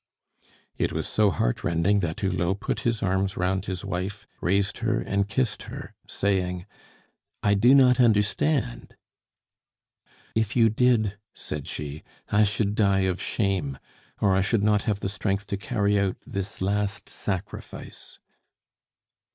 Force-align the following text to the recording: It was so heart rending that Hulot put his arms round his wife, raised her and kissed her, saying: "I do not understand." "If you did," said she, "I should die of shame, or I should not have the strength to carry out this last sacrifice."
It 0.77 0.91
was 0.91 1.07
so 1.07 1.29
heart 1.29 1.63
rending 1.63 1.99
that 1.99 2.21
Hulot 2.21 2.59
put 2.59 2.79
his 2.79 3.03
arms 3.03 3.37
round 3.37 3.65
his 3.67 3.85
wife, 3.85 4.25
raised 4.41 4.79
her 4.79 4.99
and 4.99 5.29
kissed 5.29 5.65
her, 5.69 5.93
saying: 6.07 6.65
"I 7.43 7.53
do 7.53 7.75
not 7.75 7.99
understand." 7.99 8.95
"If 10.33 10.55
you 10.55 10.69
did," 10.69 11.19
said 11.35 11.67
she, 11.67 12.01
"I 12.31 12.45
should 12.45 12.73
die 12.73 13.01
of 13.01 13.21
shame, 13.21 13.77
or 14.19 14.35
I 14.35 14.41
should 14.41 14.63
not 14.63 14.85
have 14.89 15.01
the 15.01 15.07
strength 15.07 15.45
to 15.45 15.55
carry 15.57 15.99
out 15.99 16.17
this 16.25 16.63
last 16.63 17.07
sacrifice." 17.07 18.17